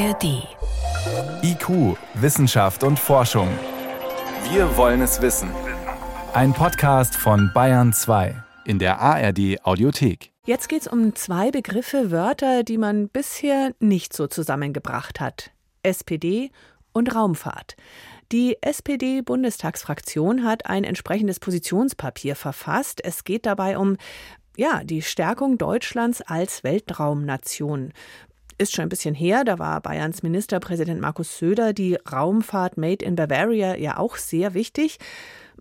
[0.00, 0.48] ARD.
[1.42, 3.48] IQ, Wissenschaft und Forschung.
[4.50, 5.50] Wir wollen es wissen.
[6.32, 8.34] Ein Podcast von Bayern 2
[8.64, 10.32] in der ARD Audiothek.
[10.46, 15.50] Jetzt geht es um zwei Begriffe, Wörter, die man bisher nicht so zusammengebracht hat.
[15.82, 16.50] SPD
[16.92, 17.76] und Raumfahrt.
[18.32, 23.04] Die SPD-Bundestagsfraktion hat ein entsprechendes Positionspapier verfasst.
[23.04, 23.98] Es geht dabei um
[24.56, 27.92] ja, die Stärkung Deutschlands als Weltraumnation.
[28.60, 33.16] Ist schon ein bisschen her, da war Bayerns Ministerpräsident Markus Söder die Raumfahrt Made in
[33.16, 34.98] Bavaria ja auch sehr wichtig.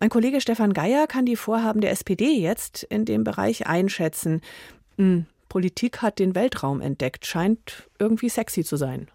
[0.02, 4.41] Mein Kollege Stefan Geier kann die Vorhaben der SPD jetzt in dem Bereich einschätzen.
[4.98, 9.07] Hm, Politik hat den Weltraum entdeckt, scheint irgendwie sexy zu sein.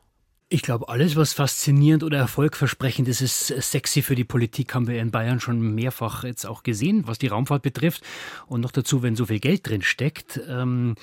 [0.48, 4.98] Ich glaube, alles, was faszinierend oder erfolgversprechend ist, ist sexy für die Politik, haben wir
[4.98, 8.03] in Bayern schon mehrfach jetzt auch gesehen, was die Raumfahrt betrifft.
[8.47, 10.41] Und noch dazu, wenn so viel Geld drin steckt.
[10.48, 10.95] Ähm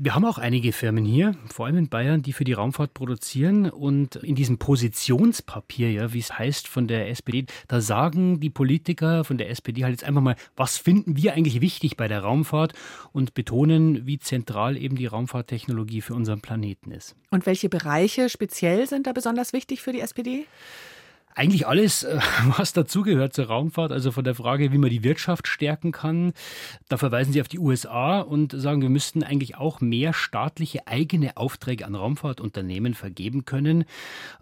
[0.00, 3.68] wir haben auch einige Firmen hier, vor allem in Bayern, die für die Raumfahrt produzieren.
[3.68, 9.24] Und in diesem Positionspapier, ja, wie es heißt von der SPD, da sagen die Politiker
[9.24, 12.74] von der SPD halt jetzt einfach mal, was finden wir eigentlich wichtig bei der Raumfahrt
[13.12, 17.16] und betonen, wie zentral eben die Raumfahrttechnologie für unseren Planeten ist.
[17.30, 20.46] Und welche Bereiche speziell sind da besonders wichtig für die SPD?
[21.38, 22.18] Eigentlich alles, äh,
[22.56, 26.32] was dazugehört zur Raumfahrt, also von der Frage, wie man die Wirtschaft stärken kann.
[26.88, 31.36] Da verweisen Sie auf die USA und sagen, wir müssten eigentlich auch mehr staatliche eigene
[31.36, 33.84] Aufträge an Raumfahrtunternehmen vergeben können.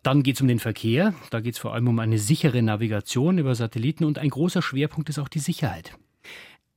[0.03, 1.15] Dann geht es um den Verkehr.
[1.31, 5.11] Da geht es vor allem um eine sichere Navigation über Satelliten und ein großer Schwerpunkt
[5.11, 5.93] ist auch die Sicherheit.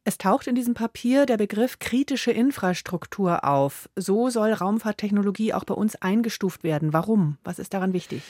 [0.04, 3.90] Es taucht in diesem Papier der Begriff kritische Infrastruktur auf.
[3.96, 6.94] So soll Raumfahrttechnologie auch bei uns eingestuft werden.
[6.94, 7.38] Warum?
[7.44, 8.24] Was ist daran wichtig?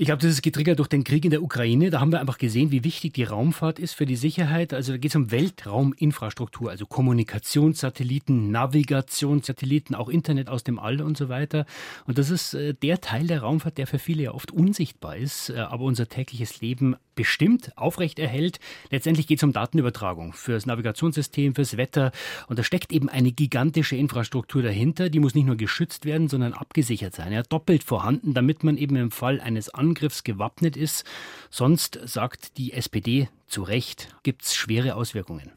[0.00, 1.90] Ich glaube, das ist getriggert durch den Krieg in der Ukraine.
[1.90, 4.72] Da haben wir einfach gesehen, wie wichtig die Raumfahrt ist für die Sicherheit.
[4.72, 11.16] Also da geht es um Weltrauminfrastruktur, also Kommunikationssatelliten, Navigationssatelliten, auch Internet aus dem All und
[11.16, 11.66] so weiter.
[12.06, 15.50] Und das ist äh, der Teil der Raumfahrt, der für viele ja oft unsichtbar ist,
[15.50, 18.60] äh, aber unser tägliches Leben bestimmt, aufrechterhält.
[18.92, 22.12] Letztendlich geht es um Datenübertragung fürs Navigationssystem, fürs Wetter.
[22.46, 25.10] Und da steckt eben eine gigantische Infrastruktur dahinter.
[25.10, 27.32] Die muss nicht nur geschützt werden, sondern abgesichert sein.
[27.32, 31.04] Ja, doppelt vorhanden, damit man eben im Fall eines Angriffs gewappnet ist.
[31.50, 35.52] Sonst, sagt die SPD zu Recht, gibt es schwere Auswirkungen.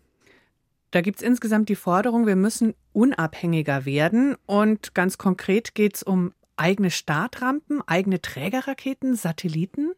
[0.92, 4.36] Da gibt es insgesamt die Forderung, wir müssen unabhängiger werden.
[4.46, 9.92] Und ganz konkret geht es um eigene Startrampen, eigene Trägerraketen, Satelliten.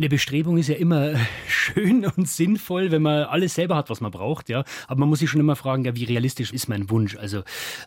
[0.00, 1.12] Eine Bestrebung ist ja immer
[1.46, 4.64] schön und sinnvoll, wenn man alles selber hat, was man braucht, ja.
[4.88, 7.18] Aber man muss sich schon immer fragen, ja, wie realistisch ist mein Wunsch?
[7.18, 7.42] Also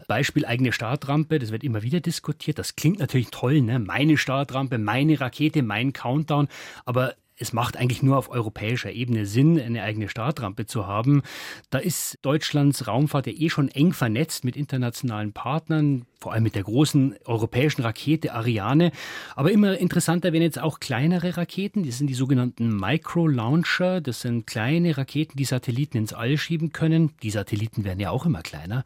[0.08, 2.60] Beispiel eigene Startrampe, das wird immer wieder diskutiert.
[2.60, 3.80] Das klingt natürlich toll, ne?
[3.80, 6.50] Meine Startrampe, meine Rakete, mein Countdown.
[6.86, 11.24] Aber es macht eigentlich nur auf europäischer Ebene Sinn, eine eigene Startrampe zu haben.
[11.70, 16.56] Da ist Deutschlands Raumfahrt ja eh schon eng vernetzt mit internationalen Partnern, vor allem mit
[16.56, 18.92] der großen europäischen Rakete Ariane.
[19.36, 21.84] Aber immer interessanter werden jetzt auch kleinere Raketen.
[21.84, 24.00] Das sind die sogenannten Micro-Launcher.
[24.00, 27.12] Das sind kleine Raketen, die Satelliten ins All schieben können.
[27.24, 28.84] Die Satelliten werden ja auch immer kleiner.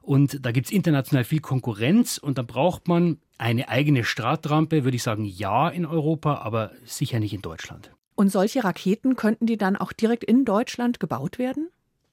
[0.00, 4.96] Und da gibt es international viel Konkurrenz und da braucht man eine eigene Startrampe, würde
[4.96, 7.90] ich sagen, ja in Europa, aber sicher nicht in Deutschland.
[8.14, 11.70] Und solche Raketen könnten die dann auch direkt in Deutschland gebaut werden?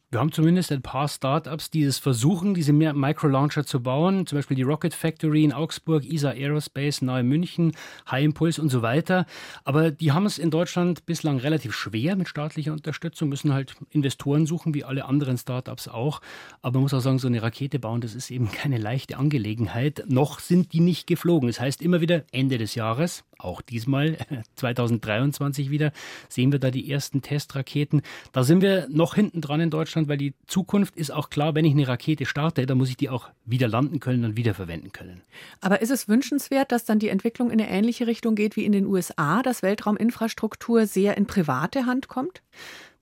[0.10, 4.26] Wir haben zumindest ein paar Startups, die es versuchen, diese Micro-Launcher zu bauen.
[4.26, 7.74] Zum Beispiel die Rocket Factory in Augsburg, ESA Aerospace nahe München,
[8.10, 9.26] High Impulse und so weiter.
[9.66, 14.46] Aber die haben es in Deutschland bislang relativ schwer mit staatlicher Unterstützung, müssen halt Investoren
[14.46, 16.22] suchen, wie alle anderen Startups auch.
[16.62, 20.06] Aber man muss auch sagen, so eine Rakete bauen, das ist eben keine leichte Angelegenheit.
[20.08, 21.50] Noch sind die nicht geflogen.
[21.50, 24.18] Das heißt immer wieder Ende des Jahres, auch diesmal
[24.56, 25.92] 2023 wieder,
[26.30, 28.02] sehen wir da die ersten Testraketen.
[28.32, 31.66] Da sind wir noch hinten dran in Deutschland, weil die Zukunft ist auch klar, wenn
[31.66, 35.22] ich eine Rakete starte, dann muss ich die auch wieder landen können und wiederverwenden können.
[35.62, 38.72] Aber ist es wünschenswert, dass dann die Entwicklung in eine ähnliche Richtung geht wie in
[38.72, 42.42] den USA, dass Weltrauminfrastruktur sehr in private Hand kommt?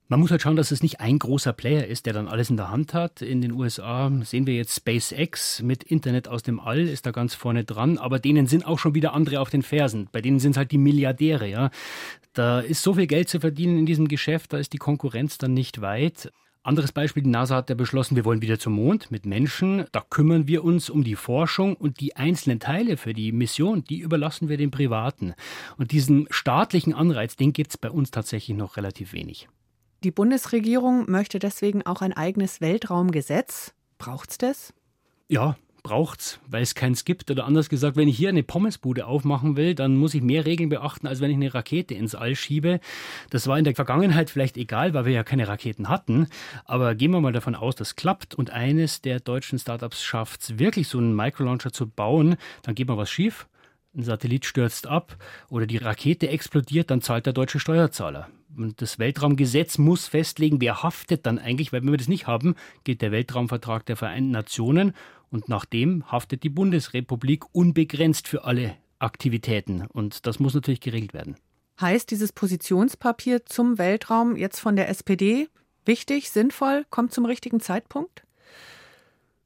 [0.08, 2.56] Man muss halt schauen, dass es nicht ein großer Player ist, der dann alles in
[2.56, 3.22] der Hand hat.
[3.22, 7.34] In den USA sehen wir jetzt SpaceX mit Internet aus dem All, ist da ganz
[7.34, 10.08] vorne dran, aber denen sind auch schon wieder andere auf den Fersen.
[10.12, 11.70] Bei denen sind es halt die Milliardäre, ja.
[12.34, 15.54] Da ist so viel Geld zu verdienen in diesem Geschäft, da ist die Konkurrenz dann
[15.54, 16.30] nicht weit.
[16.62, 19.86] Anderes Beispiel, die NASA hat ja beschlossen, wir wollen wieder zum Mond mit Menschen.
[19.90, 23.98] Da kümmern wir uns um die Forschung und die einzelnen Teile für die Mission, die
[23.98, 25.34] überlassen wir den Privaten.
[25.78, 29.48] Und diesen staatlichen Anreiz, den gibt es bei uns tatsächlich noch relativ wenig.
[30.04, 33.72] Die Bundesregierung möchte deswegen auch ein eigenes Weltraumgesetz.
[33.98, 34.74] Braucht's das?
[35.28, 37.30] Ja, braucht's, weil es keins gibt.
[37.30, 40.68] Oder anders gesagt, wenn ich hier eine Pommesbude aufmachen will, dann muss ich mehr Regeln
[40.68, 42.80] beachten, als wenn ich eine Rakete ins All schiebe.
[43.30, 46.28] Das war in der Vergangenheit vielleicht egal, weil wir ja keine Raketen hatten.
[46.64, 50.58] Aber gehen wir mal davon aus, das klappt und eines der deutschen Startups schafft es
[50.58, 53.46] wirklich, so einen Microlauncher zu bauen, dann geht mal was schief
[53.96, 55.16] ein Satellit stürzt ab
[55.48, 58.28] oder die Rakete explodiert, dann zahlt der deutsche Steuerzahler.
[58.76, 62.54] Das Weltraumgesetz muss festlegen, wer haftet dann eigentlich, weil wenn wir das nicht haben,
[62.84, 64.94] geht der Weltraumvertrag der Vereinten Nationen
[65.30, 69.86] und nach dem haftet die Bundesrepublik unbegrenzt für alle Aktivitäten.
[69.86, 71.36] Und das muss natürlich geregelt werden.
[71.80, 75.48] Heißt dieses Positionspapier zum Weltraum jetzt von der SPD
[75.84, 78.25] wichtig, sinnvoll, kommt zum richtigen Zeitpunkt?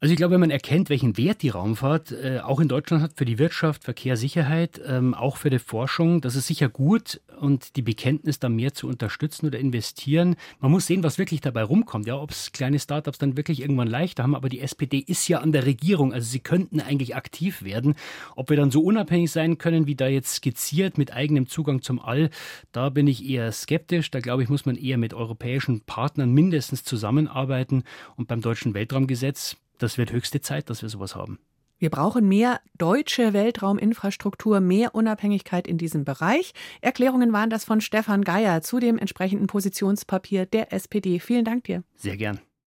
[0.02, 3.12] Also ich glaube, wenn man erkennt, welchen Wert die Raumfahrt äh, auch in Deutschland hat
[3.16, 7.76] für die Wirtschaft, Verkehr, Sicherheit, ähm, auch für die Forschung, das ist sicher gut und
[7.76, 10.36] die Bekenntnis da mehr zu unterstützen oder investieren.
[10.58, 12.06] Man muss sehen, was wirklich dabei rumkommt.
[12.06, 15.40] Ja, ob es kleine Startups dann wirklich irgendwann leichter haben, aber die SPD ist ja
[15.40, 17.94] an der Regierung, also sie könnten eigentlich aktiv werden.
[18.36, 22.00] Ob wir dann so unabhängig sein können, wie da jetzt skizziert mit eigenem Zugang zum
[22.00, 22.30] All,
[22.72, 24.10] da bin ich eher skeptisch.
[24.10, 27.84] Da glaube ich, muss man eher mit europäischen Partnern mindestens zusammenarbeiten
[28.16, 31.38] und beim deutschen Weltraumgesetz das wird höchste Zeit, dass wir sowas haben.
[31.78, 36.52] Wir brauchen mehr deutsche Weltrauminfrastruktur, mehr Unabhängigkeit in diesem Bereich.
[36.82, 41.20] Erklärungen waren das von Stefan Geier zu dem entsprechenden Positionspapier der SPD.
[41.20, 41.82] Vielen Dank dir.
[41.96, 42.38] Sehr gern.